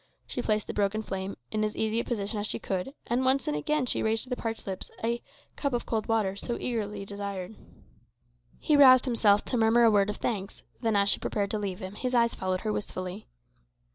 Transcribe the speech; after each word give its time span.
She 0.25 0.41
placed 0.41 0.65
the 0.65 0.73
broken 0.73 1.03
frame 1.03 1.37
in 1.51 1.63
as 1.63 1.77
easy 1.77 1.99
a 1.99 2.03
position 2.03 2.39
as 2.39 2.47
she 2.47 2.57
could, 2.57 2.95
and 3.05 3.23
once 3.23 3.47
and 3.47 3.55
again 3.55 3.85
she 3.85 4.01
raised 4.01 4.23
to 4.23 4.29
the 4.31 4.35
parched 4.35 4.65
lips 4.65 4.89
the 5.03 5.21
"cup 5.55 5.73
of 5.73 5.85
cold 5.85 6.07
water" 6.07 6.35
so 6.35 6.57
eagerly 6.59 7.05
desired. 7.05 7.55
He 8.57 8.75
roused 8.75 9.05
himself 9.05 9.45
to 9.45 9.57
murmur 9.57 9.83
a 9.83 9.91
word 9.91 10.09
of 10.09 10.17
thanks; 10.17 10.63
then, 10.81 10.95
as 10.95 11.07
she 11.07 11.19
prepared 11.19 11.51
to 11.51 11.59
leave 11.59 11.77
him, 11.77 11.93
his 11.93 12.15
eyes 12.15 12.33
followed 12.33 12.61
her 12.61 12.73
wistfully. 12.73 13.27